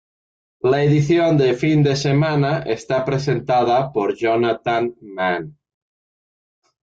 La 0.61 0.81
edición 0.83 1.37
de 1.37 1.53
fin 1.53 1.83
de 1.83 1.95
semana 1.95 2.61
está 2.63 3.05
presentado 3.05 3.91
por 3.93 4.15
Jonathan 4.15 4.95
Mann. 5.01 5.55